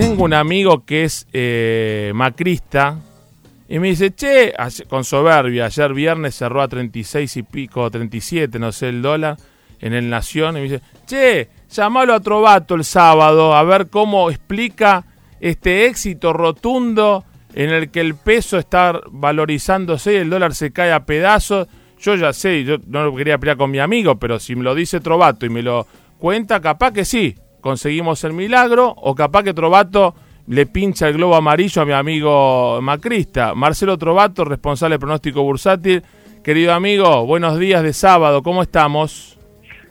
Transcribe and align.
tengo 0.00 0.24
un 0.24 0.32
amigo 0.32 0.86
que 0.86 1.04
es 1.04 1.26
eh, 1.34 2.12
macrista 2.14 2.98
y 3.68 3.78
me 3.78 3.88
dice, 3.88 4.14
che, 4.14 4.54
con 4.88 5.04
soberbia, 5.04 5.66
ayer 5.66 5.92
viernes 5.92 6.36
cerró 6.36 6.62
a 6.62 6.68
36 6.68 7.36
y 7.36 7.42
pico, 7.42 7.90
37, 7.90 8.58
no 8.58 8.72
sé, 8.72 8.88
el 8.88 9.02
dólar 9.02 9.36
en 9.78 9.92
el 9.92 10.08
Nación. 10.08 10.56
Y 10.56 10.60
me 10.60 10.62
dice, 10.62 10.80
che, 11.06 11.50
llamalo 11.70 12.14
a 12.14 12.20
Trovato 12.20 12.76
el 12.76 12.84
sábado 12.84 13.54
a 13.54 13.62
ver 13.62 13.88
cómo 13.88 14.30
explica 14.30 15.04
este 15.38 15.84
éxito 15.84 16.32
rotundo 16.32 17.26
en 17.54 17.68
el 17.68 17.90
que 17.90 18.00
el 18.00 18.14
peso 18.14 18.56
está 18.56 18.98
valorizándose 19.10 20.14
y 20.14 20.16
el 20.16 20.30
dólar 20.30 20.54
se 20.54 20.72
cae 20.72 20.92
a 20.92 21.04
pedazos. 21.04 21.68
Yo 22.00 22.14
ya 22.14 22.32
sé, 22.32 22.64
yo 22.64 22.78
no 22.86 23.04
lo 23.04 23.14
quería 23.14 23.36
pelear 23.36 23.58
con 23.58 23.70
mi 23.70 23.80
amigo, 23.80 24.18
pero 24.18 24.40
si 24.40 24.56
me 24.56 24.62
lo 24.62 24.74
dice 24.74 25.00
Trovato 25.00 25.44
y 25.44 25.50
me 25.50 25.60
lo 25.60 25.86
cuenta, 26.18 26.58
capaz 26.60 26.92
que 26.92 27.04
sí, 27.04 27.36
conseguimos 27.60 28.24
el 28.24 28.32
milagro, 28.32 28.94
o 28.96 29.14
capaz 29.14 29.42
que 29.42 29.54
Trovato 29.54 30.14
le 30.46 30.66
pincha 30.66 31.08
el 31.08 31.14
globo 31.14 31.36
amarillo 31.36 31.82
a 31.82 31.84
mi 31.84 31.92
amigo 31.92 32.80
macrista. 32.82 33.54
Marcelo 33.54 33.96
Trovato, 33.98 34.44
responsable 34.44 34.96
de 34.96 34.98
pronóstico 34.98 35.42
bursátil. 35.42 36.02
Querido 36.42 36.72
amigo, 36.72 37.24
buenos 37.26 37.58
días 37.58 37.82
de 37.82 37.92
sábado, 37.92 38.42
¿cómo 38.42 38.62
estamos? 38.62 39.38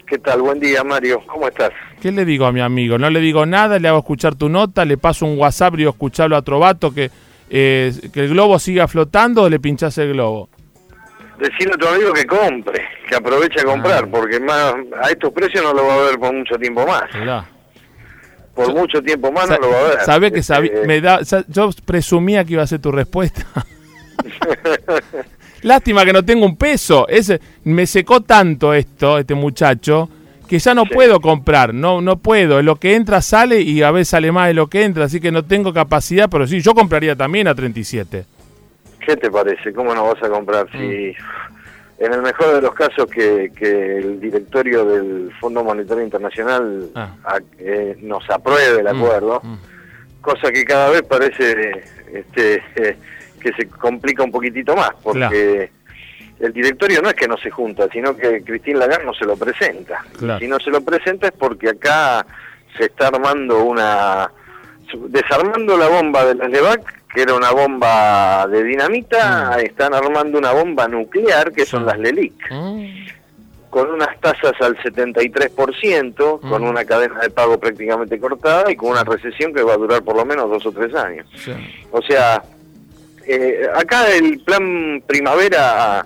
¿Qué 0.09 0.17
tal? 0.17 0.41
Buen 0.41 0.59
día, 0.59 0.83
Mario. 0.83 1.21
¿Cómo 1.27 1.47
estás? 1.47 1.69
¿Qué 2.01 2.11
le 2.11 2.25
digo 2.25 2.45
a 2.45 2.51
mi 2.51 2.61
amigo? 2.61 2.97
No 2.97 3.09
le 3.11 3.19
digo 3.19 3.45
nada, 3.45 3.77
le 3.77 3.87
hago 3.87 3.99
escuchar 3.99 4.33
tu 4.33 4.49
nota, 4.49 4.83
le 4.83 4.97
paso 4.97 5.27
un 5.27 5.37
WhatsApp 5.37 5.77
y 5.77 5.85
escucharlo 5.85 6.35
a 6.35 6.41
Trovato 6.41 6.91
que, 6.91 7.11
eh, 7.49 7.93
que 8.11 8.21
el 8.21 8.29
globo 8.29 8.57
siga 8.57 8.87
flotando 8.87 9.43
o 9.43 9.49
le 9.49 9.59
pinchas 9.59 9.95
el 9.99 10.13
globo. 10.13 10.49
Decirle 11.37 11.75
a 11.75 11.77
tu 11.77 11.87
amigo 11.87 12.11
que 12.11 12.25
compre, 12.25 12.81
que 13.07 13.15
aproveche 13.15 13.61
a 13.61 13.65
comprar, 13.65 14.05
ah. 14.05 14.09
porque 14.11 14.39
más 14.39 14.73
a 15.01 15.11
estos 15.11 15.31
precios 15.31 15.63
no 15.63 15.73
lo 15.73 15.85
va 15.85 15.93
a 15.93 15.97
ver 15.97 16.19
por 16.19 16.33
mucho 16.33 16.55
tiempo 16.57 16.85
más. 16.87 17.03
Por 18.65 18.75
mucho 18.75 19.01
tiempo 19.01 19.31
más 19.31 19.49
no 19.49 19.57
lo 19.57 19.69
va 19.69 19.79
a 19.79 19.83
ver. 19.83 19.99
¿Sabe 20.01 20.31
que 20.31 20.39
este, 20.39 20.85
me 20.85 21.01
da, 21.01 21.21
yo 21.47 21.69
presumía 21.85 22.43
que 22.43 22.53
iba 22.53 22.63
a 22.63 22.67
ser 22.67 22.79
tu 22.79 22.91
respuesta? 22.91 23.45
Lástima 25.61 26.05
que 26.05 26.13
no 26.13 26.23
tengo 26.23 26.45
un 26.45 26.55
peso. 26.55 27.07
Ese, 27.07 27.39
me 27.63 27.85
secó 27.85 28.21
tanto 28.21 28.73
esto, 28.73 29.17
este 29.17 29.35
muchacho, 29.35 30.09
que 30.47 30.59
ya 30.59 30.73
no 30.73 30.85
puedo 30.85 31.19
comprar. 31.19 31.73
No, 31.73 32.01
no 32.01 32.17
puedo. 32.17 32.61
Lo 32.61 32.77
que 32.77 32.95
entra 32.95 33.21
sale 33.21 33.61
y 33.61 33.81
a 33.83 33.91
veces 33.91 34.09
sale 34.09 34.31
más 34.31 34.47
de 34.47 34.53
lo 34.53 34.67
que 34.67 34.83
entra. 34.83 35.05
Así 35.05 35.19
que 35.19 35.31
no 35.31 35.43
tengo 35.43 35.73
capacidad, 35.73 36.29
pero 36.29 36.47
sí, 36.47 36.61
yo 36.61 36.73
compraría 36.73 37.15
también 37.15 37.47
a 37.47 37.55
37. 37.55 38.25
¿Qué 39.05 39.15
te 39.17 39.31
parece? 39.31 39.73
¿Cómo 39.73 39.93
no 39.93 40.05
vas 40.05 40.21
a 40.23 40.29
comprar? 40.29 40.69
Si 40.71 40.77
mm. 40.77 41.48
En 41.99 42.13
el 42.13 42.21
mejor 42.21 42.55
de 42.55 42.61
los 42.61 42.73
casos 42.73 43.09
que, 43.09 43.51
el 43.61 44.19
directorio 44.19 44.85
del 44.85 45.31
Fondo 45.39 45.63
Monetario 45.63 46.03
Internacional 46.03 46.89
ah. 46.95 47.39
eh, 47.57 47.97
nos 48.01 48.27
apruebe 48.29 48.79
el 48.79 48.85
mm, 48.85 48.97
acuerdo, 48.97 49.41
mm. 49.43 49.57
cosa 50.21 50.51
que 50.51 50.63
cada 50.63 50.89
vez 50.89 51.03
parece 51.03 51.83
este, 52.13 52.63
que 53.41 53.53
se 53.53 53.67
complica 53.67 54.23
un 54.23 54.31
poquitito 54.31 54.75
más, 54.75 54.91
porque 55.03 55.71
el 56.39 56.53
directorio 56.53 57.01
no 57.01 57.09
es 57.09 57.15
que 57.15 57.27
no 57.27 57.37
se 57.37 57.49
junta, 57.49 57.87
sino 57.91 58.15
que 58.15 58.43
Cristín 58.43 58.79
Lagarde 58.79 59.05
no 59.05 59.13
se 59.13 59.25
lo 59.25 59.35
presenta. 59.35 60.05
Si 60.39 60.47
no 60.47 60.59
se 60.59 60.69
lo 60.69 60.81
presenta 60.81 61.27
es 61.27 61.33
porque 61.33 61.69
acá 61.69 62.25
se 62.77 62.85
está 62.85 63.07
armando 63.07 63.63
una... 63.63 64.31
Desarmando 65.09 65.77
la 65.77 65.87
bomba 65.87 66.25
de 66.25 66.35
las 66.35 66.49
LEVAC, 66.49 66.99
que 67.13 67.21
era 67.21 67.33
una 67.33 67.51
bomba 67.51 68.47
de 68.47 68.63
dinamita, 68.63 69.55
mm. 69.55 69.59
están 69.61 69.93
armando 69.93 70.37
una 70.37 70.51
bomba 70.51 70.87
nuclear, 70.87 71.51
que 71.51 71.65
son 71.65 71.85
las 71.85 71.97
LELIC. 71.97 72.51
Mm. 72.51 72.85
Con 73.69 73.91
unas 73.91 74.19
tasas 74.19 74.53
al 74.61 74.77
73%, 74.77 76.39
con 76.39 76.63
mm. 76.63 76.67
una 76.67 76.85
cadena 76.85 77.19
de 77.19 77.29
pago 77.29 77.59
prácticamente 77.59 78.19
cortada 78.19 78.71
y 78.71 78.75
con 78.75 78.91
una 78.91 79.03
recesión 79.03 79.53
que 79.53 79.61
va 79.61 79.73
a 79.73 79.77
durar 79.77 80.01
por 80.03 80.15
lo 80.15 80.25
menos 80.25 80.49
dos 80.49 80.65
o 80.65 80.71
tres 80.71 80.93
años. 80.95 81.27
O 81.91 82.01
sea, 82.01 82.41
eh, 83.27 83.67
acá 83.75 84.11
el 84.11 84.39
plan 84.39 85.03
primavera 85.05 86.03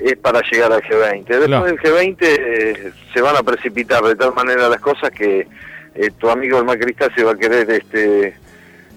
es 0.00 0.16
para 0.16 0.40
llegar 0.50 0.72
al 0.72 0.82
G20. 0.82 1.24
Después 1.26 1.64
del 1.64 1.78
G20 1.80 2.16
eh, 2.20 2.92
se 3.12 3.20
van 3.20 3.36
a 3.36 3.42
precipitar 3.42 4.02
de 4.02 4.16
tal 4.16 4.32
manera 4.34 4.68
las 4.68 4.80
cosas 4.80 5.10
que 5.10 5.46
eh, 5.94 6.10
tu 6.18 6.28
amigo 6.30 6.58
el 6.58 6.64
macrista 6.64 7.08
se 7.14 7.24
va 7.24 7.32
a 7.32 7.36
querer 7.36 7.70
este 7.70 8.34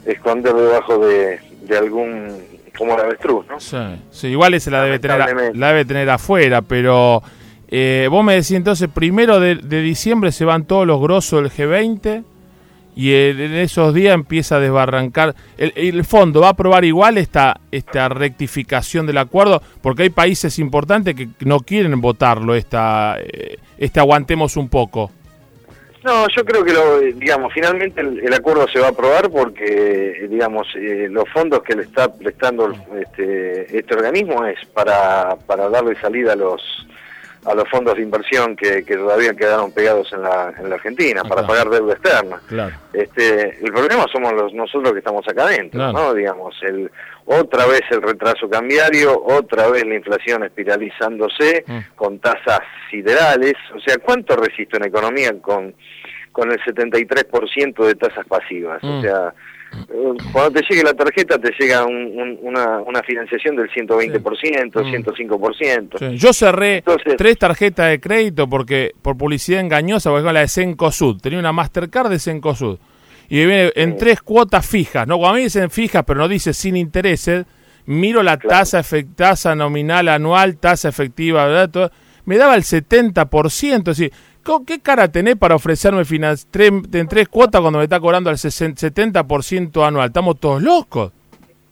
esconder 0.06 0.54
debajo 0.54 1.00
de, 1.06 1.40
algún 1.78 2.56
como 2.78 2.96
la 2.98 3.04
avestruz, 3.04 3.46
¿no? 3.48 3.60
Sí, 4.12 4.28
igual 4.28 4.54
ese 4.54 4.70
la 4.70 4.84
debe 4.84 5.00
tener 5.00 5.56
la 5.56 5.68
debe 5.70 5.86
tener 5.86 6.10
afuera, 6.10 6.62
pero 6.62 7.24
vos 8.10 8.24
me 8.24 8.34
decís 8.34 8.52
entonces 8.52 8.90
primero 8.94 9.40
de, 9.40 9.56
de, 9.56 9.82
diciembre 9.82 10.32
se 10.32 10.46
van 10.46 10.66
todos 10.66 10.86
los 10.86 11.02
grosos 11.02 11.42
del 11.42 11.52
G20 11.52 12.24
y 12.96 13.14
en 13.14 13.54
esos 13.56 13.94
días 13.94 14.14
empieza 14.14 14.56
a 14.56 14.60
desbarrancar. 14.60 15.36
El, 15.58 16.04
fondo 16.06 16.40
va 16.42 16.48
a 16.48 16.52
aprobar 16.52 16.86
igual 16.86 17.18
esta, 17.18 17.60
esta 17.72 18.08
rectificación 18.08 19.06
del 19.06 19.18
acuerdo, 19.18 19.62
porque 19.82 20.04
hay 20.04 20.10
países 20.10 20.58
importantes 20.60 21.14
que 21.14 21.28
no 21.42 21.60
quieren 21.60 22.00
votarlo, 22.00 22.56
esta, 22.56 23.18
eh, 23.20 23.58
este 23.78 24.00
aguantemos 24.00 24.56
un 24.56 24.70
poco. 24.70 25.12
No, 26.06 26.28
yo 26.28 26.46
creo 26.46 26.64
que, 26.64 26.72
lo, 26.72 27.00
digamos, 27.00 27.52
finalmente 27.52 28.00
el, 28.00 28.32
acuerdo 28.32 28.68
se 28.68 28.80
va 28.80 28.88
a 28.88 28.90
aprobar 28.92 29.28
porque, 29.28 30.28
digamos, 30.30 30.68
eh, 30.76 31.08
los 31.10 31.28
fondos 31.30 31.64
que 31.64 31.76
le 31.76 31.82
está 31.82 32.14
prestando 32.14 32.72
este, 32.96 33.76
este 33.76 33.96
organismo 33.96 34.46
es 34.46 34.64
para, 34.68 35.36
para 35.48 35.68
darle 35.68 36.00
salida 36.00 36.34
a 36.34 36.36
los 36.36 36.62
a 37.46 37.54
los 37.54 37.70
fondos 37.70 37.96
de 37.96 38.02
inversión 38.02 38.56
que, 38.56 38.82
todavía 38.82 39.34
quedaron 39.34 39.72
pegados 39.72 40.12
en 40.14 40.24
la, 40.24 40.54
en 40.58 40.70
la 40.70 40.76
Argentina 40.76 41.24
para 41.24 41.46
pagar 41.46 41.70
deuda 41.70 41.94
externa. 41.94 42.42
Este, 42.92 43.58
el 43.64 43.72
problema 43.72 44.06
somos 44.12 44.34
los, 44.34 44.54
nosotros 44.54 44.94
que 44.94 45.00
estamos 45.00 45.28
acá 45.28 45.44
adentro, 45.44 45.92
¿no? 45.92 46.14
Digamos, 46.14 46.56
el, 46.64 46.90
otra 47.26 47.66
vez 47.66 47.82
el 47.92 48.02
retraso 48.02 48.50
cambiario, 48.50 49.22
otra 49.24 49.70
vez 49.70 49.86
la 49.86 49.96
inflación 49.96 50.44
espiralizándose 50.44 51.64
mm. 51.68 51.80
con 51.96 52.20
tasas 52.20 52.62
siderales. 52.90 53.54
O 53.76 53.80
sea, 53.80 53.98
¿cuánto 53.98 54.36
resiste 54.36 54.78
una 54.78 54.88
economía 54.88 55.34
con, 55.42 55.74
con 56.32 56.52
el 56.52 56.60
73% 56.62 57.86
de 57.86 57.96
tasas 57.96 58.26
pasivas? 58.28 58.84
O 58.84 58.88
mm. 58.88 59.02
sea, 59.02 59.34
cuando 60.32 60.60
te 60.60 60.66
llegue 60.70 60.84
la 60.84 60.94
tarjeta 60.94 61.38
te 61.38 61.52
llega 61.60 61.86
una, 61.86 63.02
financiación 63.06 63.56
del 63.56 63.70
120%, 63.70 64.22
105%. 64.72 66.12
Mm. 66.12 66.16
Yo 66.16 66.34
cerré 66.34 66.84
tres 67.18 67.38
tarjetas 67.38 67.90
de 67.90 68.00
crédito 68.00 68.48
porque 68.48 68.92
por 69.02 69.18
publicidad 69.18 69.60
engañosa, 69.62 70.10
porque 70.10 70.32
la 70.32 70.42
de 70.42 70.48
Sencosud, 70.48 71.20
tenía 71.22 71.40
una 71.40 71.52
Mastercard 71.52 72.10
de 72.10 72.20
Sencosud. 72.20 72.80
Y 73.28 73.38
viene 73.38 73.72
en 73.76 73.98
tres 73.98 74.22
cuotas 74.22 74.68
fijas, 74.68 75.08
¿no? 75.08 75.18
Cuando 75.18 75.36
a 75.36 75.38
mí 75.38 75.44
dicen 75.44 75.72
fijas, 75.72 76.04
pero 76.06 76.20
no 76.20 76.28
dice 76.28 76.54
sin 76.54 76.78
intereses, 76.78 77.46
miro 77.86 78.22
la 78.22 78.38
tasa, 78.38 78.82
tasa 79.16 79.56
nominal 79.56 80.10
anual, 80.10 80.58
tasa 80.58 80.90
efectiva, 80.90 81.46
¿verdad? 81.48 81.92
Me 82.26 82.38
daba 82.38 82.56
el 82.56 82.64
70%, 82.64 83.78
es 83.78 83.84
decir, 83.84 84.12
¿Qué 84.66 84.80
cara 84.80 85.12
tenés 85.12 85.38
para 85.38 85.56
ofrecerme 85.56 86.04
en 86.04 87.08
tres 87.08 87.28
cuotas 87.30 87.62
cuando 87.62 87.80
me 87.80 87.86
está 87.86 88.00
cobrando 88.00 88.30
el 88.30 88.38
70% 88.38 89.88
anual? 89.88 90.08
Estamos 90.08 90.40
todos 90.40 90.62
locos. 90.62 91.12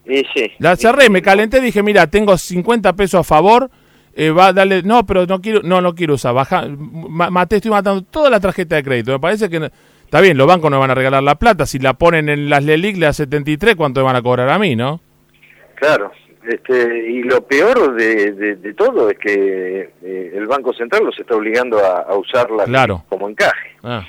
Sí, 0.08 0.24
sí. 0.36 0.52
La 0.58 0.76
cerré, 0.76 1.10
me 1.10 1.22
calenté, 1.22 1.62
dije, 1.62 1.84
mira, 1.84 2.08
tengo 2.08 2.36
50 2.36 2.94
pesos 2.94 3.20
a 3.20 3.24
favor, 3.24 3.70
eh, 4.16 4.32
va 4.32 4.48
a 4.48 4.54
darle, 4.54 4.82
no, 4.82 5.06
pero 5.06 5.26
no 5.28 5.40
quiero, 5.40 5.62
no, 5.62 5.82
no 5.82 5.94
quiero 5.94 6.16
usar, 6.16 6.34
baja, 6.34 6.68
maté, 6.68 7.58
estoy 7.58 7.72
matando 7.72 8.02
toda 8.02 8.30
la 8.30 8.40
tarjeta 8.40 8.76
de 8.76 8.84
crédito. 8.84 9.12
Me 9.12 9.20
parece 9.20 9.50
que, 9.50 9.72
está 10.04 10.20
bien, 10.20 10.36
los 10.36 10.48
bancos 10.48 10.72
no 10.72 10.80
van 10.80 10.92
a 10.92 10.96
regalar 10.96 11.22
la 11.22 11.36
plata, 11.36 11.68
si 11.68 11.78
la 11.78 11.94
ponen 11.94 12.28
en 12.28 12.50
las 12.50 12.64
LELIC, 12.64 12.98
le 12.98 13.06
a 13.06 13.14
73, 13.14 13.76
¿cuánto 13.76 14.00
me 14.02 14.06
van 14.06 14.16
a 14.16 14.22
cobrar 14.24 14.50
a 14.50 14.58
mí, 14.58 14.76
no? 14.76 15.00
Claro, 15.76 16.12
este, 16.48 17.10
y 17.10 17.24
lo 17.24 17.42
peor 17.46 17.96
de, 17.96 18.74
todo 18.76 19.10
es 19.10 19.18
que 19.18 19.92
eh, 20.02 20.32
el 20.34 20.46
Banco 20.48 20.74
Central 20.74 21.06
los 21.06 21.18
está 21.18 21.36
obligando 21.36 21.80
a, 21.80 22.16
usarla 22.16 22.66
como 23.10 23.30
encaje. 23.30 23.76
Ah. 23.84 24.06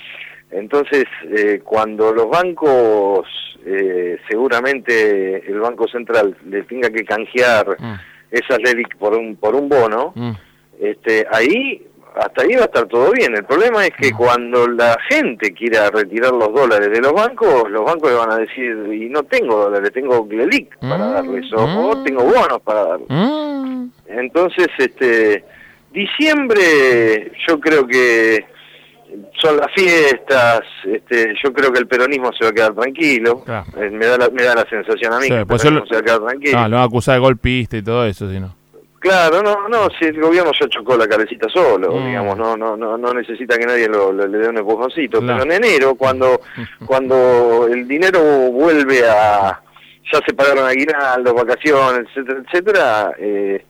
Entonces, 0.51 1.05
eh, 1.31 1.61
cuando 1.65 2.13
los 2.13 2.29
bancos, 2.29 3.29
eh, 3.65 4.19
seguramente 4.29 5.49
el 5.51 5.61
Banco 5.61 5.89
Central 5.89 6.37
le 6.49 6.63
tenga 6.63 6.91
que 6.91 7.05
canjear 7.05 7.77
mm. 7.79 7.95
esas 8.31 8.59
LELIC 8.61 8.97
por 8.97 9.17
un, 9.17 9.37
por 9.37 9.55
un 9.55 9.69
bono, 9.69 10.13
mm. 10.15 10.33
este, 10.81 11.27
ahí 11.31 11.87
hasta 12.15 12.43
ahí 12.43 12.55
va 12.55 12.63
a 12.63 12.65
estar 12.67 12.87
todo 12.87 13.11
bien. 13.13 13.35
El 13.35 13.45
problema 13.45 13.87
es 13.87 13.93
que 13.97 14.13
cuando 14.13 14.69
la 14.69 14.97
gente 15.09 15.53
quiera 15.53 15.91
retirar 15.91 16.33
los 16.33 16.53
dólares 16.53 16.91
de 16.91 17.01
los 17.01 17.13
bancos, 17.13 17.69
los 17.71 17.85
bancos 17.85 18.11
le 18.11 18.17
van 18.17 18.31
a 18.31 18.37
decir, 18.39 18.89
y 18.93 19.09
no 19.09 19.25
tengo 19.25 19.57
dólares, 19.57 19.91
tengo 19.93 20.25
GLELIC 20.25 20.79
para 20.79 21.07
mm, 21.07 21.13
darles, 21.13 21.53
o, 21.53 21.97
mm. 21.97 22.05
tengo 22.05 22.25
bonos 22.25 22.61
para 22.63 22.85
darles. 22.85 23.09
Mm. 23.11 23.87
Entonces, 24.07 24.69
este, 24.79 25.45
diciembre 25.93 27.33
yo 27.49 27.59
creo 27.59 27.87
que 27.87 28.47
son 29.41 29.57
las 29.57 29.73
fiestas, 29.73 30.63
este, 30.85 31.35
yo 31.43 31.53
creo 31.53 31.73
que 31.73 31.79
el 31.81 31.87
peronismo 31.87 32.33
se 32.33 32.45
va 32.45 32.51
a 32.51 32.53
quedar 32.53 32.75
tranquilo, 32.75 33.45
eh, 33.77 33.91
me, 33.91 34.07
da 34.07 34.19
la, 34.19 34.29
me 34.31 34.43
da 34.43 34.55
la 34.55 34.69
sensación 34.69 35.13
a 35.13 35.21
mí 35.21 35.29
que 35.29 35.39
el 35.39 35.47
pues 35.47 35.63
peronismo 35.63 35.87
se 35.87 35.95
va 35.95 36.01
a 36.01 36.03
quedar 36.03 36.21
tranquilo. 36.21 36.59
No, 36.61 36.69
lo 36.69 36.77
van 36.77 36.83
a 36.83 36.87
acusar 36.87 37.15
de 37.15 37.21
golpista 37.21 37.77
y 37.77 37.83
todo 37.83 38.07
eso, 38.07 38.31
si 38.31 38.39
no. 38.41 38.55
Claro, 39.05 39.43
no, 39.43 39.69
no, 39.69 39.91
si 39.99 40.07
el 40.07 40.19
gobierno 40.19 40.51
ya 40.59 40.67
chocó 40.67 40.97
la 40.97 41.07
carecita 41.07 41.47
solo, 41.51 41.93
mm. 41.93 42.07
digamos, 42.07 42.39
no, 42.39 42.57
no, 42.57 42.75
no, 42.75 42.97
no 42.97 43.13
necesita 43.13 43.59
que 43.59 43.67
nadie 43.67 43.87
lo, 43.87 44.11
le 44.11 44.39
dé 44.39 44.49
un 44.49 44.57
empujoncito, 44.57 45.21
pero 45.21 45.43
en 45.43 45.53
enero, 45.53 45.95
cuando, 45.95 46.41
cuando 46.87 47.69
el 47.71 47.87
dinero 47.87 48.19
vuelve 48.51 49.07
a, 49.07 49.61
ya 50.11 50.21
se 50.27 50.33
pagaron 50.33 50.67
aguinaldos, 50.67 51.35
vacaciones, 51.35 52.07
etcétera, 52.09 52.43
etcétera, 52.47 53.13
eh, 53.19 53.67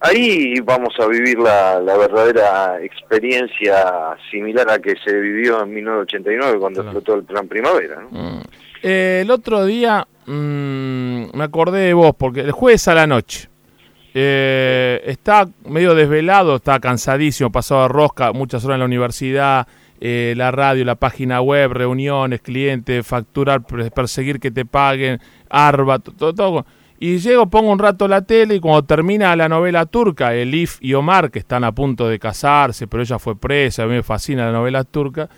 ahí 0.00 0.58
vamos 0.60 0.94
a 0.98 1.06
vivir 1.08 1.38
la, 1.38 1.78
la, 1.78 1.98
verdadera 1.98 2.82
experiencia 2.82 4.16
similar 4.30 4.70
a 4.70 4.78
que 4.78 4.94
se 5.04 5.12
vivió 5.12 5.62
en 5.62 5.74
1989 5.74 6.58
cuando 6.58 6.80
explotó 6.80 7.16
el 7.16 7.24
plan 7.24 7.46
primavera. 7.46 8.00
¿no? 8.00 8.18
Mm. 8.18 8.40
Eh, 8.82 9.20
el 9.24 9.30
otro 9.30 9.66
día 9.66 10.08
mm, 10.24 11.36
me 11.36 11.44
acordé 11.44 11.80
de 11.80 11.92
vos, 11.92 12.14
porque 12.16 12.40
el 12.40 12.52
jueves 12.52 12.88
a 12.88 12.94
la 12.94 13.06
noche 13.06 13.49
eh, 14.14 15.02
está 15.06 15.48
medio 15.68 15.94
desvelado, 15.94 16.56
está 16.56 16.80
cansadísimo, 16.80 17.52
pasado 17.52 17.82
de 17.82 17.88
rosca, 17.88 18.32
muchas 18.32 18.64
horas 18.64 18.76
en 18.76 18.80
la 18.80 18.86
universidad, 18.86 19.68
eh, 20.00 20.34
la 20.36 20.50
radio, 20.50 20.84
la 20.84 20.96
página 20.96 21.40
web, 21.40 21.72
reuniones, 21.72 22.40
clientes, 22.40 23.06
facturar, 23.06 23.62
perseguir 23.62 24.40
que 24.40 24.50
te 24.50 24.64
paguen, 24.64 25.20
arba, 25.48 25.98
todo, 25.98 26.34
todo. 26.34 26.66
Y 26.98 27.18
llego, 27.18 27.48
pongo 27.48 27.70
un 27.70 27.78
rato 27.78 28.08
la 28.08 28.22
tele 28.22 28.56
y 28.56 28.60
cuando 28.60 28.82
termina 28.82 29.34
la 29.36 29.48
novela 29.48 29.86
turca, 29.86 30.34
Elif 30.34 30.78
y 30.80 30.94
Omar, 30.94 31.30
que 31.30 31.38
están 31.38 31.64
a 31.64 31.72
punto 31.72 32.08
de 32.08 32.18
casarse, 32.18 32.86
pero 32.86 33.02
ella 33.02 33.18
fue 33.18 33.36
presa, 33.36 33.84
a 33.84 33.86
mí 33.86 33.94
me 33.94 34.02
fascina 34.02 34.46
la 34.46 34.52
novela 34.52 34.84
turca, 34.84 35.28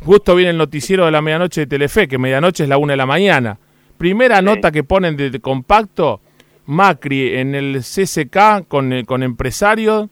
justo 0.00 0.34
viene 0.34 0.50
el 0.50 0.58
noticiero 0.58 1.04
de 1.04 1.12
la 1.12 1.22
medianoche 1.22 1.62
de 1.62 1.66
Telefe, 1.66 2.08
que 2.08 2.18
medianoche 2.18 2.64
es 2.64 2.68
la 2.68 2.78
una 2.78 2.94
de 2.94 2.96
la 2.96 3.06
mañana. 3.06 3.58
Primera 3.98 4.42
nota 4.42 4.72
que 4.72 4.82
ponen 4.82 5.16
de 5.16 5.38
compacto, 5.40 6.20
Macri 6.66 7.36
en 7.36 7.54
el 7.54 7.80
CCK 7.80 8.66
con, 8.68 8.92
eh, 8.92 9.04
con 9.04 9.22
empresarios, 9.22 10.08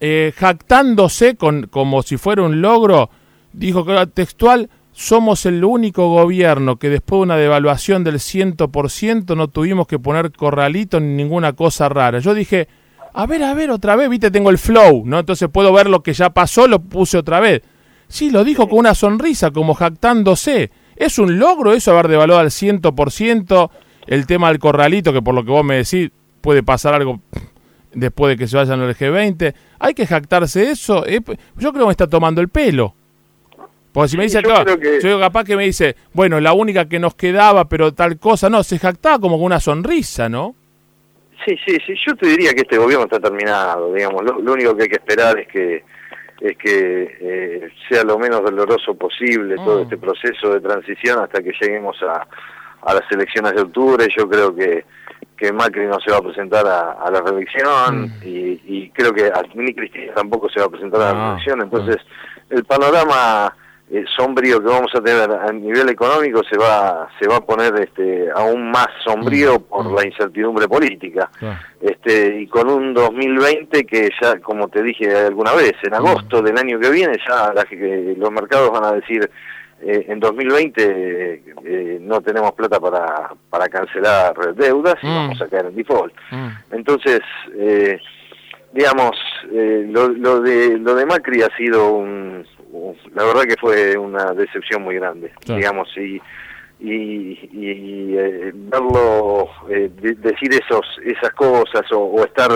eh, 0.00 0.32
jactándose 0.36 1.36
con, 1.36 1.66
como 1.66 2.02
si 2.02 2.16
fuera 2.16 2.42
un 2.42 2.60
logro, 2.60 3.10
dijo 3.52 3.84
que 3.84 4.06
textual, 4.08 4.68
somos 4.92 5.44
el 5.44 5.62
único 5.62 6.08
gobierno 6.08 6.76
que 6.76 6.88
después 6.88 7.18
de 7.18 7.22
una 7.24 7.36
devaluación 7.36 8.02
del 8.02 8.14
100% 8.14 9.36
no 9.36 9.48
tuvimos 9.48 9.86
que 9.86 9.98
poner 9.98 10.32
corralito 10.32 11.00
ni 11.00 11.14
ninguna 11.14 11.52
cosa 11.52 11.88
rara. 11.88 12.18
Yo 12.18 12.32
dije, 12.32 12.68
a 13.12 13.26
ver, 13.26 13.42
a 13.42 13.54
ver, 13.54 13.70
otra 13.70 13.96
vez, 13.96 14.08
viste, 14.08 14.30
tengo 14.30 14.50
el 14.50 14.58
flow, 14.58 15.02
¿no? 15.04 15.18
Entonces 15.18 15.48
puedo 15.50 15.72
ver 15.72 15.88
lo 15.88 16.02
que 16.02 16.14
ya 16.14 16.30
pasó, 16.30 16.66
lo 16.66 16.80
puse 16.80 17.18
otra 17.18 17.40
vez. 17.40 17.62
Sí, 18.08 18.30
lo 18.30 18.44
dijo 18.44 18.68
con 18.68 18.78
una 18.78 18.94
sonrisa, 18.94 19.50
como 19.50 19.74
jactándose. 19.74 20.70
¿Es 20.96 21.18
un 21.18 21.38
logro 21.38 21.72
eso 21.72 21.92
haber 21.92 22.08
devaluado 22.08 22.40
al 22.40 22.50
100%? 22.50 23.70
El 24.06 24.26
tema 24.26 24.48
del 24.48 24.58
corralito, 24.58 25.12
que 25.12 25.22
por 25.22 25.34
lo 25.34 25.44
que 25.44 25.50
vos 25.50 25.64
me 25.64 25.76
decís 25.76 26.10
puede 26.40 26.62
pasar 26.62 26.94
algo 26.94 27.20
después 27.92 28.30
de 28.30 28.36
que 28.36 28.46
se 28.46 28.56
vayan 28.56 28.80
al 28.80 28.94
G20. 28.94 29.54
Hay 29.78 29.94
que 29.94 30.06
jactarse 30.06 30.70
eso. 30.70 31.04
Eh, 31.06 31.20
yo 31.56 31.72
creo 31.72 31.84
que 31.84 31.86
me 31.86 31.90
está 31.90 32.06
tomando 32.06 32.40
el 32.40 32.48
pelo. 32.48 32.94
Porque 33.92 34.10
si 34.10 34.16
me 34.18 34.24
dice, 34.24 34.42
claro, 34.42 34.76
yo 35.02 35.18
capaz 35.18 35.44
que 35.44 35.56
me 35.56 35.64
dice, 35.64 35.96
bueno, 36.12 36.38
la 36.38 36.52
única 36.52 36.86
que 36.86 36.98
nos 36.98 37.14
quedaba, 37.14 37.66
pero 37.66 37.94
tal 37.94 38.18
cosa, 38.18 38.50
no, 38.50 38.62
se 38.62 38.78
jactaba 38.78 39.18
como 39.18 39.36
con 39.36 39.46
una 39.46 39.58
sonrisa, 39.58 40.28
¿no? 40.28 40.54
Sí, 41.46 41.56
sí, 41.66 41.78
sí, 41.86 41.94
yo 42.06 42.14
te 42.14 42.26
diría 42.28 42.52
que 42.52 42.60
este 42.60 42.76
gobierno 42.76 43.04
está 43.04 43.18
terminado, 43.18 43.94
digamos, 43.94 44.22
lo, 44.22 44.52
único 44.52 44.76
que 44.76 44.82
hay 44.82 44.88
que 44.90 44.96
esperar 44.96 45.38
es 45.38 45.48
que 45.48 45.84
es 46.42 46.58
que 46.58 47.16
eh, 47.20 47.70
sea 47.88 48.04
lo 48.04 48.18
menos 48.18 48.42
doloroso 48.42 48.94
posible 48.94 49.54
todo 49.56 49.78
mm. 49.78 49.82
este 49.84 49.96
proceso 49.96 50.52
de 50.52 50.60
transición 50.60 51.20
hasta 51.20 51.42
que 51.42 51.52
lleguemos 51.58 51.96
a, 52.02 52.26
a 52.86 52.94
las 52.94 53.04
elecciones 53.10 53.52
de 53.54 53.62
octubre. 53.62 54.06
Yo 54.16 54.28
creo 54.28 54.54
que, 54.54 54.84
que 55.36 55.52
Macri 55.52 55.86
no 55.86 55.98
se 56.00 56.10
va 56.10 56.18
a 56.18 56.22
presentar 56.22 56.66
a, 56.66 57.10
la 57.10 57.20
reelección 57.20 58.02
mm. 58.02 58.12
y, 58.24 58.90
creo 58.90 59.12
que 59.12 59.30
ni 59.54 59.74
Cristina 59.74 60.14
tampoco 60.14 60.48
se 60.48 60.60
va 60.60 60.66
a 60.66 60.70
presentar 60.70 61.02
a 61.02 61.04
la 61.04 61.10
ah, 61.10 61.26
reelección. 61.26 61.62
Entonces, 61.62 61.96
ah. 61.98 62.44
el 62.50 62.64
panorama 62.64 63.54
eh, 63.88 64.04
sombrío 64.16 64.60
que 64.60 64.66
vamos 64.66 64.90
a 64.96 65.00
tener 65.00 65.30
a 65.30 65.52
nivel 65.52 65.88
económico 65.88 66.42
se 66.42 66.58
va 66.58 67.08
se 67.20 67.28
va 67.28 67.36
a 67.36 67.40
poner 67.40 67.72
este 67.78 68.28
aún 68.34 68.68
más 68.68 68.88
sombrío 69.04 69.60
mm. 69.60 69.62
por 69.62 69.84
mm. 69.84 69.94
la 69.94 70.06
incertidumbre 70.06 70.66
política 70.66 71.30
este 71.80 72.40
y 72.40 72.48
con 72.48 72.68
un 72.68 72.92
2020 72.92 73.86
que 73.86 74.10
ya 74.20 74.40
como 74.40 74.66
te 74.66 74.82
dije 74.82 75.16
alguna 75.16 75.52
vez 75.52 75.74
en 75.84 75.94
agosto 75.94 76.42
del 76.42 76.58
año 76.58 76.80
que 76.80 76.90
viene 76.90 77.16
ya 77.28 77.52
los 78.16 78.30
mercados 78.32 78.72
van 78.72 78.86
a 78.86 78.92
decir 78.92 79.30
eh, 79.82 80.06
en 80.08 80.20
2020 80.20 81.42
eh, 81.64 81.98
no 82.00 82.22
tenemos 82.22 82.52
plata 82.52 82.80
para, 82.80 83.34
para 83.50 83.68
cancelar 83.68 84.54
deudas 84.54 84.96
y 85.02 85.06
mm. 85.06 85.14
vamos 85.14 85.42
a 85.42 85.48
caer 85.48 85.66
en 85.66 85.76
default. 85.76 86.14
Mm. 86.30 86.48
Entonces, 86.72 87.20
eh, 87.54 88.00
digamos, 88.72 89.16
lo, 89.52 90.08
lo, 90.08 90.40
de, 90.40 90.78
lo 90.78 90.94
de 90.94 91.06
Macri 91.06 91.42
ha 91.42 91.54
sido 91.56 91.92
un, 91.92 92.46
la 93.14 93.24
verdad 93.24 93.42
que 93.42 93.56
fue 93.60 93.96
una 93.96 94.32
decepción 94.32 94.82
muy 94.82 94.96
grande, 94.96 95.32
digamos, 95.46 95.88
y, 95.96 96.20
y, 96.80 98.12
verlo 98.54 99.48
decir 99.68 100.52
esos 100.52 100.84
esas 101.04 101.30
cosas 101.32 101.82
o, 101.92 102.22
estar 102.24 102.50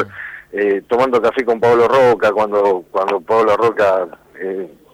tomando 0.89 1.23
café 1.23 1.45
con 1.45 1.61
Pablo 1.61 1.89
Roca 1.89 2.33
cuando 2.33 2.85
cuando 2.91 3.21
Pablo 3.21 3.57
Roca 3.57 4.09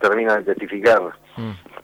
termina 0.00 0.36
de 0.36 0.44
testificar 0.44 1.02
mm 1.36 1.75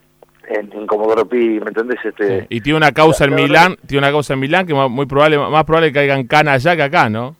en, 0.54 0.72
en 0.72 0.86
Comodoro 0.86 1.26
Pi, 1.26 1.60
¿me 1.60 1.68
entendés? 1.68 1.98
Este, 2.04 2.46
Y 2.48 2.60
tiene 2.60 2.76
una 2.76 2.92
causa 2.92 3.24
en 3.24 3.34
Milán, 3.34 3.76
tiene 3.86 3.98
una 3.98 4.10
causa 4.12 4.34
en 4.34 4.40
Milán 4.40 4.66
que 4.66 4.74
muy 4.74 5.06
probable, 5.06 5.38
más 5.38 5.64
probable 5.64 5.88
que 5.88 5.94
caigan 5.94 6.26
canas 6.26 6.64
allá 6.64 6.76
que 6.76 6.82
acá, 6.82 7.08
¿no? 7.08 7.36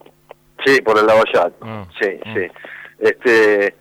Sí, 0.65 0.81
por 0.83 0.99
el 0.99 1.07
Lavallato, 1.07 1.57
ah, 1.63 1.87
sí, 2.01 2.09
ah. 2.25 2.35
sí. 2.35 2.47
Este, 2.99 3.75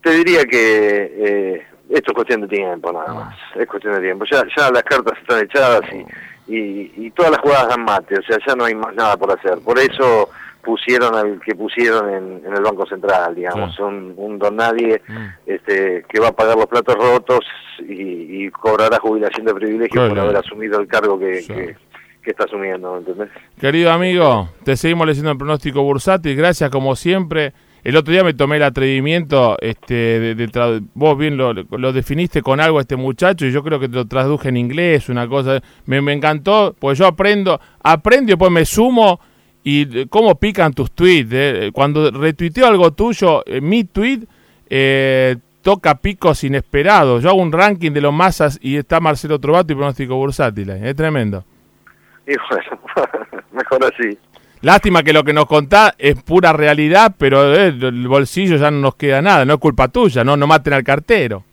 te 0.00 0.10
diría 0.10 0.44
que 0.44 1.12
eh, 1.16 1.66
esto 1.90 2.12
es 2.12 2.14
cuestión 2.14 2.42
de 2.42 2.48
tiempo 2.48 2.92
nada 2.92 3.06
ah. 3.08 3.14
más, 3.14 3.36
es 3.56 3.66
cuestión 3.66 3.94
de 3.94 4.00
tiempo. 4.00 4.24
Ya, 4.30 4.42
ya 4.56 4.70
las 4.70 4.82
cartas 4.84 5.18
están 5.20 5.44
echadas 5.44 5.82
y, 5.92 6.54
y, 6.54 6.92
y 6.96 7.10
todas 7.10 7.32
las 7.32 7.40
jugadas 7.40 7.68
dan 7.68 7.84
mate, 7.84 8.14
o 8.18 8.22
sea, 8.22 8.38
ya 8.46 8.54
no 8.54 8.64
hay 8.64 8.74
más 8.74 8.94
nada 8.94 9.16
por 9.16 9.32
hacer. 9.32 9.58
Por 9.64 9.78
eso 9.78 10.30
pusieron 10.64 11.14
al 11.14 11.40
que 11.40 11.54
pusieron 11.54 12.08
en, 12.12 12.52
el 12.52 12.62
Banco 12.62 12.86
Central, 12.86 13.34
digamos, 13.34 13.78
un, 13.78 14.14
un, 14.16 14.38
don 14.38 14.56
nadie 14.56 15.00
mm. 15.06 15.26
este, 15.46 16.04
que 16.08 16.20
va 16.20 16.28
a 16.28 16.32
pagar 16.32 16.56
los 16.56 16.66
platos 16.66 16.94
rotos 16.94 17.40
y, 17.80 18.50
cobrará 18.50 18.98
jubilación 18.98 19.46
de 19.46 19.54
privilegio 19.54 20.08
por 20.08 20.18
haber 20.18 20.36
asumido 20.36 20.80
el 20.80 20.86
cargo 20.86 21.18
que, 21.18 21.76
que, 22.22 22.30
está 22.30 22.44
asumiendo, 22.44 22.98
¿entendés? 22.98 23.28
Querido 23.60 23.90
amigo, 23.90 24.48
te 24.64 24.76
seguimos 24.76 25.06
leyendo 25.06 25.30
el 25.30 25.38
pronóstico 25.38 25.82
bursátil, 25.82 26.36
gracias 26.36 26.70
como 26.70 26.96
siempre. 26.96 27.52
El 27.82 27.96
otro 27.96 28.12
día 28.12 28.24
me 28.24 28.32
tomé 28.32 28.56
el 28.56 28.62
atrevimiento, 28.62 29.58
este, 29.60 30.34
de, 30.34 30.82
vos 30.94 31.18
bien 31.18 31.36
lo, 31.36 31.52
lo, 31.52 31.92
definiste 31.92 32.40
con 32.40 32.58
algo 32.58 32.80
este 32.80 32.96
muchacho 32.96 33.44
y 33.44 33.52
yo 33.52 33.62
creo 33.62 33.78
que 33.78 33.88
te 33.88 33.96
lo 33.96 34.06
traduje 34.06 34.48
en 34.48 34.56
inglés, 34.56 35.10
una 35.10 35.28
cosa, 35.28 35.60
me, 35.84 36.00
me 36.00 36.14
encantó, 36.14 36.74
pues 36.78 36.98
yo 36.98 37.06
aprendo, 37.06 37.60
aprendo 37.82 38.24
y 38.24 38.32
después 38.32 38.50
me 38.50 38.64
sumo 38.64 39.20
y 39.64 40.06
cómo 40.06 40.34
pican 40.36 40.74
tus 40.74 40.92
tweets. 40.92 41.30
Eh. 41.32 41.70
Cuando 41.72 42.10
retuiteo 42.10 42.66
algo 42.66 42.92
tuyo, 42.92 43.42
eh, 43.46 43.62
mi 43.62 43.84
tweet 43.84 44.20
eh, 44.68 45.36
toca 45.62 45.96
picos 45.96 46.44
inesperados. 46.44 47.22
Yo 47.22 47.30
hago 47.30 47.40
un 47.40 47.50
ranking 47.50 47.90
de 47.92 48.02
los 48.02 48.12
masas 48.12 48.58
y 48.62 48.76
está 48.76 49.00
Marcelo 49.00 49.40
Trovato 49.40 49.72
y 49.72 49.76
pronóstico 49.76 50.16
bursátil. 50.16 50.68
Es 50.68 50.94
tremendo. 50.94 51.44
Y 52.26 52.34
bueno, 52.50 52.80
mejor 53.52 53.84
así. 53.84 54.18
Lástima 54.60 55.02
que 55.02 55.12
lo 55.12 55.24
que 55.24 55.32
nos 55.32 55.46
contás 55.46 55.94
es 55.98 56.22
pura 56.22 56.52
realidad, 56.52 57.14
pero 57.18 57.54
el 57.54 58.08
bolsillo 58.08 58.56
ya 58.56 58.70
no 58.70 58.78
nos 58.80 58.94
queda 58.94 59.20
nada. 59.20 59.44
No 59.44 59.54
es 59.54 59.60
culpa 59.60 59.88
tuya, 59.88 60.24
no, 60.24 60.36
no 60.36 60.46
maten 60.46 60.72
al 60.74 60.84
cartero. 60.84 61.44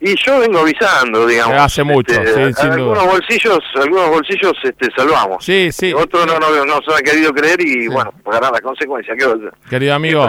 Y 0.00 0.14
yo 0.24 0.40
vengo 0.40 0.60
avisando, 0.60 1.26
digamos. 1.26 1.60
Hace 1.60 1.84
mucho, 1.84 2.22
este, 2.22 2.54
sí, 2.54 2.66
algunos 2.66 3.04
bolsillos, 3.04 3.58
algunos 3.74 4.08
bolsillos 4.08 4.52
este, 4.62 4.88
salvamos. 4.96 5.44
Sí, 5.44 5.70
sí. 5.72 5.92
Otros 5.92 6.26
no, 6.26 6.38
no, 6.38 6.64
no 6.64 6.78
se 6.86 6.94
han 6.94 7.02
querido 7.02 7.32
creer 7.34 7.60
y 7.60 7.86
bueno, 7.86 8.12
pagarán 8.24 8.52
las 8.52 8.62
consecuencias. 8.62 9.16
Querido 9.68 9.94
amigo, 9.94 10.26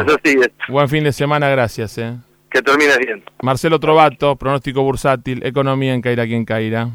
buen 0.67 0.89
fin 0.89 1.05
de 1.05 1.13
semana, 1.13 1.49
gracias. 1.49 1.97
Eh. 1.97 2.13
Que 2.49 2.61
termine 2.61 2.97
bien. 2.97 3.23
Marcelo 3.41 3.79
Trovato, 3.79 4.35
pronóstico 4.35 4.83
bursátil, 4.83 5.41
economía 5.45 5.93
en 5.93 6.01
Caira 6.01 6.25
quien 6.25 6.43
Caira. 6.43 6.89